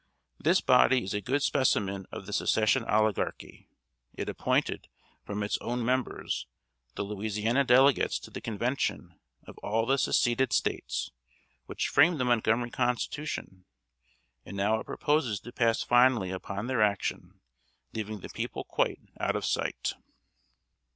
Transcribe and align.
This 0.39 0.61
body 0.61 1.03
is 1.03 1.13
a 1.13 1.21
good 1.21 1.43
specimen 1.43 2.07
of 2.11 2.25
the 2.25 2.33
Secession 2.33 2.83
Oligarchy. 2.85 3.69
It 4.15 4.29
appointed, 4.29 4.87
from 5.23 5.43
its 5.43 5.59
own 5.59 5.85
members, 5.85 6.47
the 6.95 7.03
Louisiana 7.03 7.63
delegates 7.63 8.17
to 8.21 8.31
the 8.31 8.41
Convention 8.41 9.19
of 9.45 9.59
all 9.59 9.85
the 9.85 9.99
seceded 9.99 10.53
States 10.53 11.11
which 11.67 11.87
framed 11.87 12.19
the 12.19 12.25
Montgomery 12.25 12.71
Constitution, 12.71 13.65
and 14.43 14.57
now 14.57 14.79
it 14.79 14.87
proposes 14.87 15.39
to 15.41 15.51
pass 15.51 15.83
finally 15.83 16.31
upon 16.31 16.65
their 16.65 16.81
action, 16.81 17.39
leaving 17.93 18.21
the 18.21 18.29
people 18.29 18.63
quite 18.63 19.01
out 19.19 19.35
of 19.35 19.45
sight. 19.45 19.93